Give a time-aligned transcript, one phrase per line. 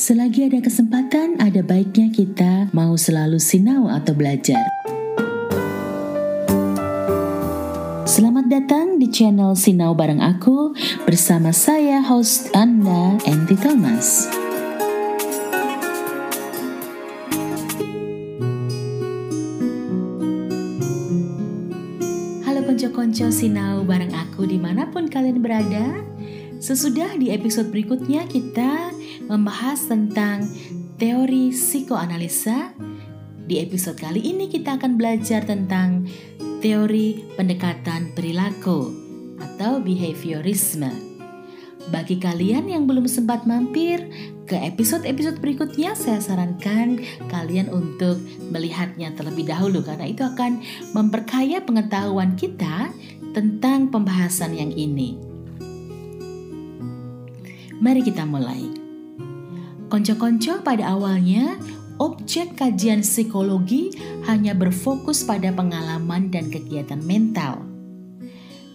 [0.00, 4.64] Selagi ada kesempatan, ada baiknya kita mau selalu sinau atau belajar.
[8.08, 10.72] Selamat datang di channel Sinau bareng aku
[11.04, 14.24] bersama saya host Anda, Enti Thomas.
[22.48, 26.08] Halo konco-konco Sinau bareng aku di mana pun kalian berada.
[26.60, 28.92] Sesudah di episode berikutnya kita
[29.32, 30.44] membahas tentang
[31.00, 32.76] teori psikoanalisa.
[33.48, 36.04] Di episode kali ini kita akan belajar tentang
[36.60, 38.92] teori pendekatan perilaku
[39.40, 40.92] atau behaviorisme.
[41.88, 44.04] Bagi kalian yang belum sempat mampir
[44.44, 47.00] ke episode-episode berikutnya, saya sarankan
[47.32, 48.20] kalian untuk
[48.52, 50.60] melihatnya terlebih dahulu karena itu akan
[50.92, 52.92] memperkaya pengetahuan kita
[53.32, 55.29] tentang pembahasan yang ini.
[57.80, 58.68] Mari kita mulai.
[59.88, 61.56] Konco-konco pada awalnya,
[61.96, 63.96] objek kajian psikologi
[64.28, 67.64] hanya berfokus pada pengalaman dan kegiatan mental.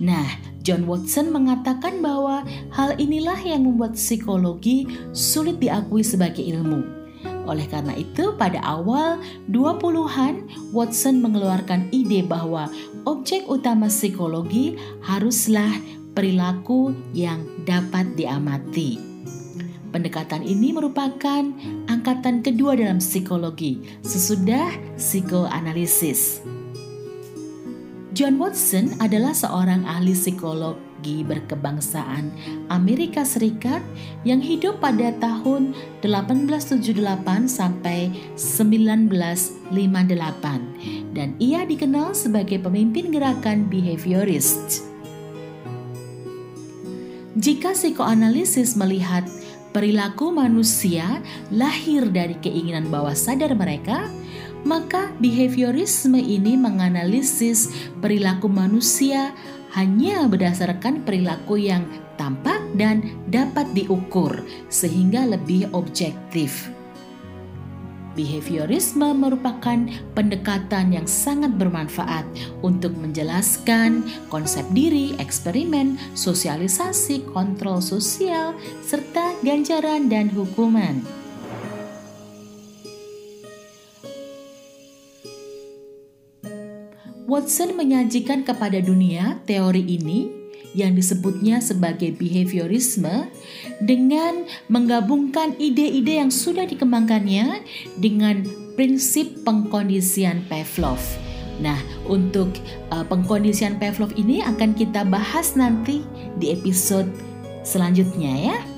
[0.01, 0.25] Nah,
[0.65, 6.81] John Watson mengatakan bahwa hal inilah yang membuat psikologi sulit diakui sebagai ilmu.
[7.45, 9.21] Oleh karena itu, pada awal
[9.53, 12.73] 20-an, Watson mengeluarkan ide bahwa
[13.05, 15.77] objek utama psikologi haruslah
[16.15, 18.97] perilaku yang dapat diamati.
[19.91, 21.43] Pendekatan ini merupakan
[21.87, 26.43] angkatan kedua dalam psikologi sesudah psikoanalisis.
[28.15, 32.31] John Watson adalah seorang ahli psikologi berkebangsaan
[32.71, 33.83] Amerika Serikat
[34.23, 36.95] yang hidup pada tahun 1878
[37.47, 38.07] sampai
[38.39, 39.67] 1958
[41.11, 44.94] dan ia dikenal sebagai pemimpin gerakan behaviorist.
[47.35, 49.27] Jika psikoanalisis melihat
[49.75, 51.19] perilaku manusia
[51.51, 54.07] lahir dari keinginan bawah sadar mereka,
[54.63, 59.35] maka behaviorisme ini menganalisis perilaku manusia
[59.75, 61.83] hanya berdasarkan perilaku yang
[62.15, 64.31] tampak dan dapat diukur,
[64.71, 66.71] sehingga lebih objektif.
[68.15, 69.75] Behaviorisme merupakan
[70.15, 72.23] pendekatan yang sangat bermanfaat
[72.63, 78.55] untuk menjelaskan konsep diri, eksperimen, sosialisasi, kontrol sosial,
[78.87, 81.03] serta ganjaran dan hukuman.
[87.27, 93.29] Watson menyajikan kepada dunia teori ini yang disebutnya sebagai behaviorisme
[93.83, 97.61] dengan menggabungkan ide-ide yang sudah dikembangkannya
[97.99, 98.41] dengan
[98.79, 100.99] prinsip pengkondisian Pavlov.
[101.63, 102.51] Nah, untuk
[102.91, 106.03] uh, pengkondisian Pavlov ini akan kita bahas nanti
[106.35, 107.07] di episode
[107.63, 108.74] selanjutnya ya.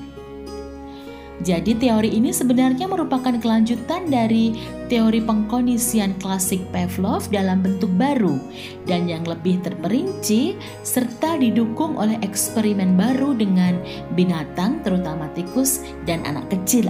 [1.45, 4.57] Jadi teori ini sebenarnya merupakan kelanjutan dari
[4.89, 8.41] teori pengkondisian klasik Pavlov dalam bentuk baru
[8.89, 13.77] dan yang lebih terperinci serta didukung oleh eksperimen baru dengan
[14.17, 16.89] binatang terutama tikus dan anak kecil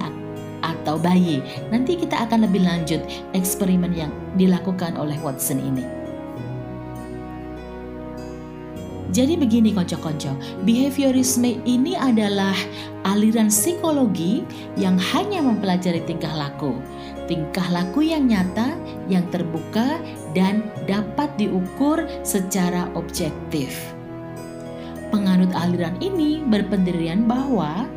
[0.63, 1.43] atau bayi.
[1.67, 3.03] Nanti kita akan lebih lanjut
[3.35, 5.96] eksperimen yang dilakukan oleh Watson ini.
[9.15, 10.35] Jadi begini konco-konco,
[10.67, 12.53] behaviorisme ini adalah
[13.07, 14.43] aliran psikologi
[14.75, 16.75] yang hanya mempelajari tingkah laku.
[17.31, 18.75] Tingkah laku yang nyata,
[19.07, 19.99] yang terbuka,
[20.35, 23.71] dan dapat diukur secara objektif.
[25.07, 27.87] Penganut aliran ini berpendirian bahwa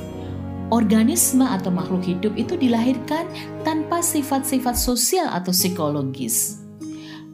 [0.70, 3.26] organisme atau makhluk hidup itu dilahirkan
[3.66, 6.62] tanpa sifat-sifat sosial atau psikologis.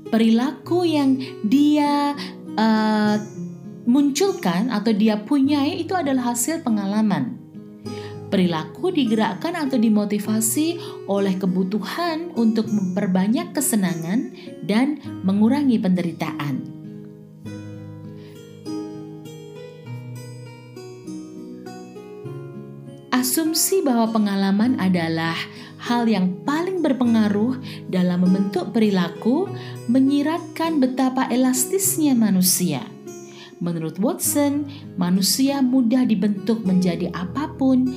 [0.08, 2.16] Perilaku yang dia
[2.56, 3.16] uh,
[3.86, 7.38] munculkan atau dia punyai itu adalah hasil pengalaman.
[8.26, 14.34] Perilaku digerakkan atau dimotivasi oleh kebutuhan untuk memperbanyak kesenangan
[14.66, 16.74] dan mengurangi penderitaan.
[23.14, 25.38] Asumsi bahwa pengalaman adalah
[25.86, 29.46] hal yang paling berpengaruh dalam membentuk perilaku
[29.86, 32.82] menyiratkan betapa elastisnya manusia–
[33.66, 37.90] Menurut Watson, manusia mudah dibentuk menjadi apa pun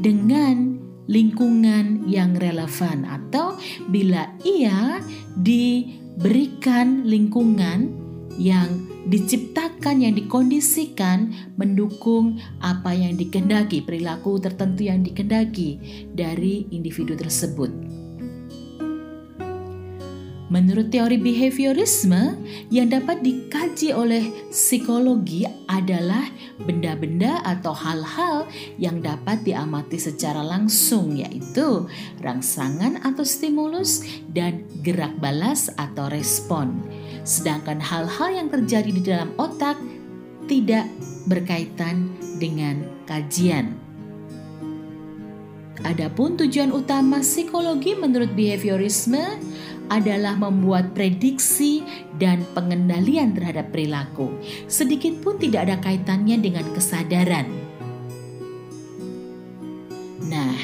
[0.00, 3.60] dengan lingkungan yang relevan atau
[3.92, 5.04] bila ia
[5.36, 7.92] diberikan lingkungan
[8.40, 11.28] yang diciptakan yang dikondisikan
[11.60, 15.76] mendukung apa yang dikendaki perilaku tertentu yang dikendaki
[16.16, 17.99] dari individu tersebut.
[20.50, 22.34] Menurut teori behaviorisme,
[22.74, 26.26] yang dapat dikaji oleh psikologi adalah
[26.66, 31.86] benda-benda atau hal-hal yang dapat diamati secara langsung, yaitu
[32.18, 34.02] rangsangan atau stimulus
[34.34, 36.82] dan gerak balas atau respon.
[37.22, 39.78] Sedangkan hal-hal yang terjadi di dalam otak
[40.50, 40.90] tidak
[41.30, 42.10] berkaitan
[42.42, 43.78] dengan kajian.
[45.80, 49.40] Adapun tujuan utama psikologi menurut behaviorisme
[49.90, 51.82] adalah membuat prediksi
[52.16, 54.30] dan pengendalian terhadap perilaku.
[54.70, 57.50] Sedikit pun tidak ada kaitannya dengan kesadaran.
[60.30, 60.54] Nah,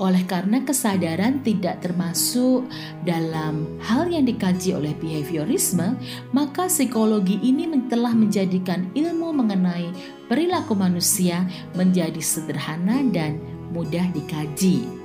[0.00, 2.66] oleh karena kesadaran tidak termasuk
[3.06, 5.94] dalam hal yang dikaji oleh behaviorisme,
[6.34, 9.92] maka psikologi ini telah menjadikan ilmu mengenai
[10.26, 11.46] perilaku manusia
[11.78, 13.38] menjadi sederhana dan
[13.70, 15.03] mudah dikaji.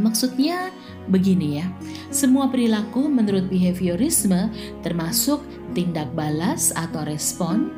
[0.00, 0.72] Maksudnya,
[1.10, 1.66] Begini ya,
[2.14, 4.46] semua perilaku menurut behaviorisme
[4.86, 5.42] termasuk
[5.74, 7.74] tindak balas atau respon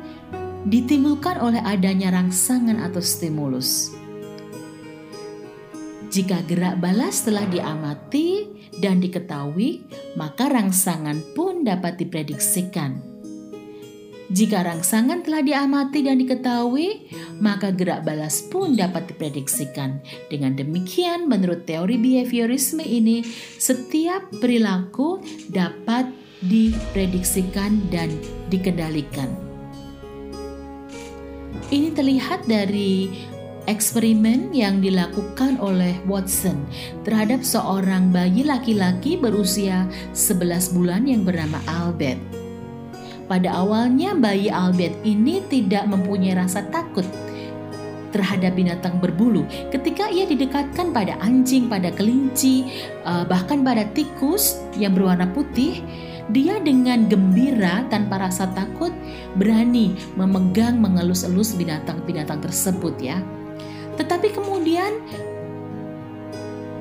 [0.69, 3.89] ditimbulkan oleh adanya rangsangan atau stimulus.
[6.13, 8.45] Jika gerak balas telah diamati
[8.77, 13.12] dan diketahui, maka rangsangan pun dapat diprediksikan.
[14.33, 17.05] Jika rangsangan telah diamati dan diketahui,
[17.37, 20.01] maka gerak balas pun dapat diprediksikan.
[20.25, 23.21] Dengan demikian, menurut teori behaviorisme ini,
[23.61, 25.21] setiap perilaku
[25.53, 26.09] dapat
[26.41, 28.09] diprediksikan dan
[28.49, 29.29] dikendalikan.
[31.69, 33.13] Ini terlihat dari
[33.69, 36.57] eksperimen yang dilakukan oleh Watson
[37.05, 39.85] terhadap seorang bayi laki-laki berusia
[40.17, 42.42] 11 bulan yang bernama Albert.
[43.33, 47.01] Pada awalnya bayi Albert ini tidak mempunyai rasa takut
[48.13, 49.41] terhadap binatang berbulu.
[49.73, 52.69] Ketika ia didekatkan pada anjing, pada kelinci,
[53.01, 55.81] eh, bahkan pada tikus yang berwarna putih,
[56.29, 58.93] dia dengan gembira tanpa rasa takut
[59.33, 63.17] berani memegang mengelus-elus binatang-binatang tersebut ya.
[63.97, 64.93] Tetapi kemudian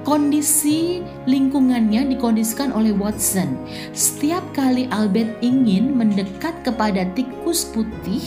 [0.02, 0.98] Kondisi
[1.30, 3.54] lingkungannya dikondisikan oleh Watson.
[3.94, 8.22] Setiap kali Albert ingin mendekat kepada tikus putih,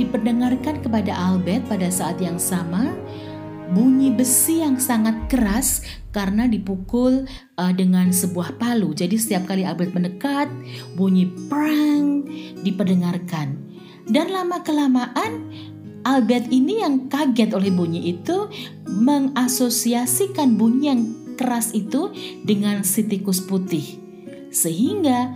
[0.00, 2.96] diperdengarkan kepada Albert pada saat yang sama
[3.66, 5.82] bunyi besi yang sangat keras
[6.14, 7.26] karena dipukul
[7.58, 8.94] uh, dengan sebuah palu.
[8.94, 10.48] Jadi setiap kali Albert mendekat,
[10.94, 12.24] bunyi perang
[12.62, 13.58] diperdengarkan.
[14.06, 15.50] Dan lama kelamaan
[16.06, 18.46] Albert ini yang kaget oleh bunyi itu
[18.86, 21.02] mengasosiasikan bunyi yang
[21.34, 22.14] keras itu
[22.46, 23.98] dengan si tikus putih.
[24.54, 25.34] Sehingga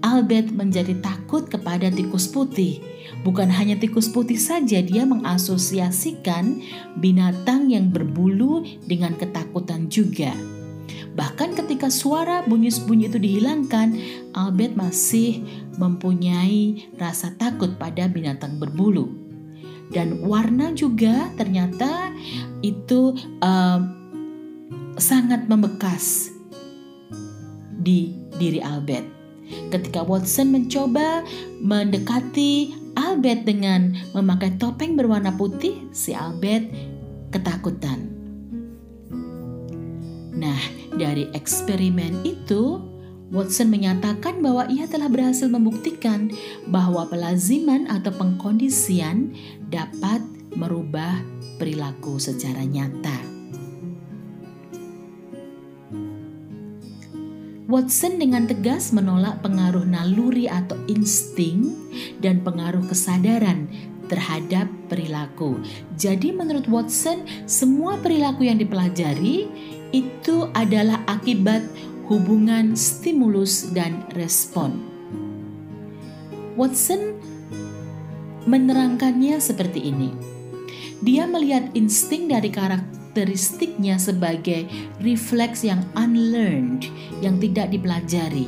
[0.00, 2.80] Albert menjadi takut kepada tikus putih.
[3.28, 6.64] Bukan hanya tikus putih saja, dia mengasosiasikan
[6.96, 10.32] binatang yang berbulu dengan ketakutan juga.
[11.12, 14.00] Bahkan ketika suara bunyi-bunyi itu dihilangkan,
[14.32, 15.44] Albert masih
[15.76, 19.21] mempunyai rasa takut pada binatang berbulu
[19.92, 22.10] dan warna juga ternyata
[22.64, 23.80] itu uh,
[24.96, 26.32] sangat membekas
[27.82, 29.04] di diri Albert.
[29.68, 31.24] Ketika Watson mencoba
[31.60, 36.68] mendekati Albert dengan memakai topeng berwarna putih, si Albert
[37.32, 38.08] ketakutan.
[40.32, 40.60] Nah,
[40.96, 42.80] dari eksperimen itu,
[43.32, 46.28] Watson menyatakan bahwa ia telah berhasil membuktikan
[46.68, 49.32] bahwa pelaziman atau pengkondisian
[49.72, 50.20] dapat
[50.52, 51.16] merubah
[51.56, 53.16] perilaku secara nyata.
[57.72, 61.72] Watson dengan tegas menolak pengaruh naluri atau insting
[62.20, 63.64] dan pengaruh kesadaran
[64.12, 65.56] terhadap perilaku.
[65.96, 69.48] Jadi menurut Watson, semua perilaku yang dipelajari
[69.96, 71.64] itu adalah akibat
[72.12, 74.76] hubungan stimulus dan respon.
[76.60, 77.16] Watson
[78.44, 80.12] menerangkannya seperti ini.
[81.00, 84.68] Dia melihat insting dari karakteristiknya sebagai
[85.00, 86.84] refleks yang unlearned,
[87.24, 88.44] yang tidak dipelajari.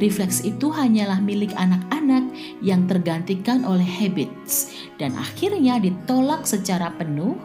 [0.00, 2.24] Refleks itu hanyalah milik anak-anak
[2.64, 7.36] yang tergantikan oleh habits dan akhirnya ditolak secara penuh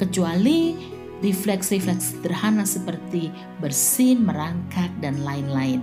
[0.00, 0.91] kecuali
[1.22, 3.30] refleks-refleks sederhana seperti
[3.62, 5.80] bersin, merangkak, dan lain-lain.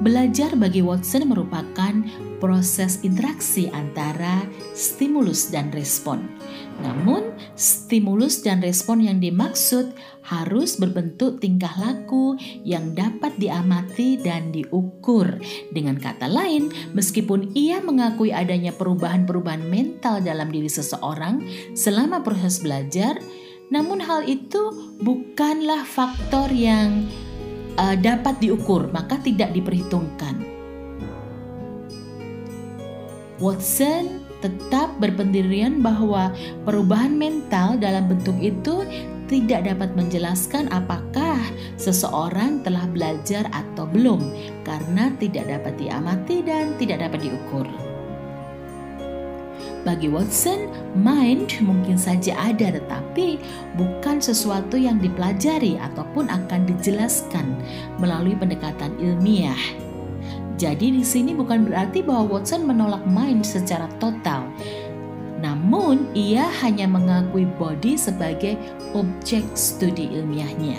[0.00, 1.92] Belajar bagi Watson merupakan
[2.40, 6.24] proses interaksi antara stimulus dan respon.
[6.80, 9.92] Namun, stimulus dan respon yang dimaksud
[10.24, 15.36] harus berbentuk tingkah laku yang dapat diamati dan diukur.
[15.68, 21.44] Dengan kata lain, meskipun ia mengakui adanya perubahan-perubahan mental dalam diri seseorang
[21.76, 23.20] selama proses belajar,
[23.68, 27.04] namun hal itu bukanlah faktor yang
[27.78, 30.40] uh, dapat diukur, maka tidak diperhitungkan.
[33.40, 36.32] Watson tetap berpendirian bahwa
[36.64, 38.84] perubahan mental dalam bentuk itu
[39.28, 41.38] tidak dapat menjelaskan apakah
[41.78, 44.20] seseorang telah belajar atau belum,
[44.66, 47.89] karena tidak dapat diamati dan tidak dapat diukur.
[49.80, 53.40] Bagi Watson, mind mungkin saja ada tetapi
[53.80, 57.56] bukan sesuatu yang dipelajari ataupun akan dijelaskan
[57.96, 59.56] melalui pendekatan ilmiah.
[60.60, 64.44] Jadi di sini bukan berarti bahwa Watson menolak mind secara total.
[65.40, 68.60] Namun ia hanya mengakui body sebagai
[68.92, 70.76] objek studi ilmiahnya.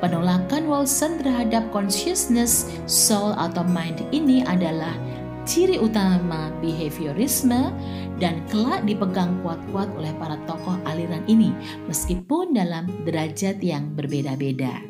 [0.00, 4.96] Penolakan Watson terhadap consciousness, soul atau mind ini adalah
[5.48, 7.72] ciri utama behaviorisme
[8.20, 11.56] dan kelak dipegang kuat-kuat oleh para tokoh aliran ini
[11.88, 14.84] meskipun dalam derajat yang berbeda-beda.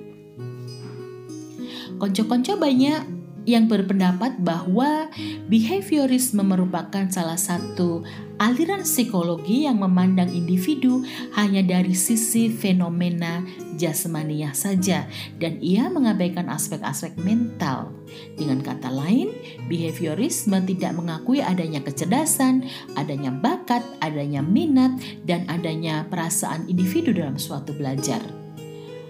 [2.02, 3.17] Konco-konco banyak
[3.48, 5.08] yang berpendapat bahwa
[5.48, 8.04] behaviorisme merupakan salah satu
[8.36, 11.00] aliran psikologi yang memandang individu
[11.32, 13.40] hanya dari sisi fenomena
[13.80, 15.08] jasmaniah saja
[15.40, 17.88] dan ia mengabaikan aspek-aspek mental.
[18.36, 19.32] Dengan kata lain,
[19.72, 22.68] behaviorisme tidak mengakui adanya kecerdasan,
[23.00, 24.92] adanya bakat, adanya minat,
[25.24, 28.47] dan adanya perasaan individu dalam suatu belajar.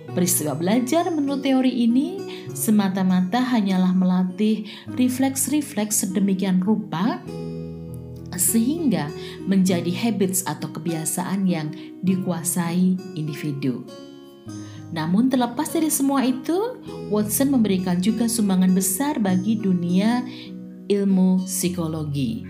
[0.09, 2.19] Peristiwa belajar menurut teori ini
[2.57, 4.65] semata-mata hanyalah melatih
[4.97, 7.21] refleks-refleks sedemikian rupa
[8.39, 9.11] sehingga
[9.45, 11.69] menjadi habits atau kebiasaan yang
[12.07, 13.85] dikuasai individu.
[14.89, 16.81] Namun terlepas dari semua itu,
[17.13, 20.25] Watson memberikan juga sumbangan besar bagi dunia
[20.89, 22.49] ilmu psikologi.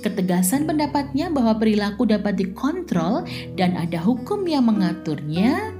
[0.00, 3.26] Ketegasan pendapatnya bahwa perilaku dapat dikontrol
[3.58, 5.75] dan ada hukum yang mengaturnya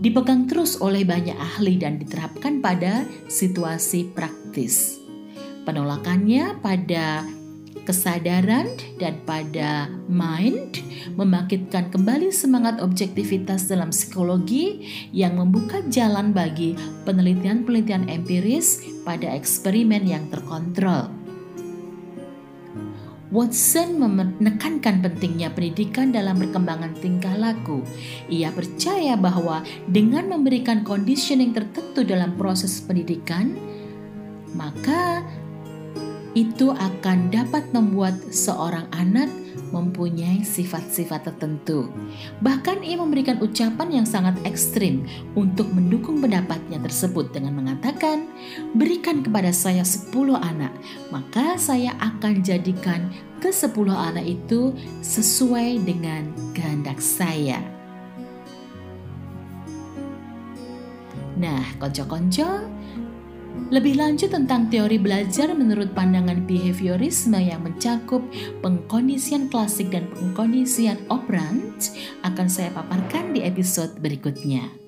[0.00, 5.00] dipegang terus oleh banyak ahli dan diterapkan pada situasi praktis.
[5.64, 7.26] Penolakannya pada
[7.86, 8.66] kesadaran
[8.98, 10.82] dan pada mind
[11.14, 14.84] membangkitkan kembali semangat objektivitas dalam psikologi
[15.14, 16.74] yang membuka jalan bagi
[17.06, 21.15] penelitian-penelitian empiris pada eksperimen yang terkontrol.
[23.34, 27.82] Watson menekankan pentingnya pendidikan dalam perkembangan tingkah laku.
[28.30, 33.58] Ia percaya bahwa dengan memberikan conditioning tertentu dalam proses pendidikan,
[34.54, 35.26] maka
[36.38, 39.26] itu akan dapat membuat seorang anak
[39.70, 41.90] mempunyai sifat-sifat tertentu.
[42.42, 48.28] Bahkan ia memberikan ucapan yang sangat ekstrim untuk mendukung pendapatnya tersebut dengan mengatakan,
[48.74, 50.72] berikan kepada saya 10 anak,
[51.10, 53.10] maka saya akan jadikan
[53.42, 57.60] ke 10 anak itu sesuai dengan kehendak saya.
[61.36, 62.64] Nah, konco-konco,
[63.68, 68.22] lebih lanjut tentang teori belajar menurut pandangan behaviorisme yang mencakup
[68.62, 71.90] pengkondisian klasik dan pengkondisian operant
[72.22, 74.86] akan saya paparkan di episode berikutnya.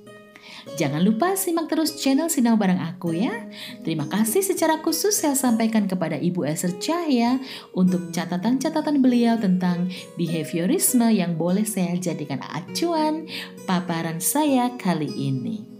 [0.76, 3.48] Jangan lupa simak terus channel Sinau Bareng Aku ya.
[3.82, 7.40] Terima kasih secara khusus saya sampaikan kepada Ibu Esther Cahya
[7.72, 9.88] untuk catatan-catatan beliau tentang
[10.20, 13.24] behaviorisme yang boleh saya jadikan acuan
[13.64, 15.77] paparan saya kali ini.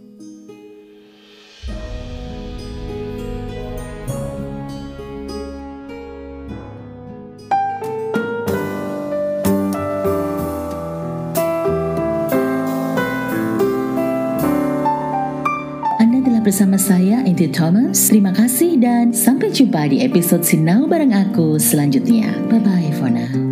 [16.49, 18.09] Bersama saya Inti Thomas.
[18.09, 22.33] Terima kasih dan sampai jumpa di episode Sinau bareng aku selanjutnya.
[22.49, 23.48] Bye bye for now.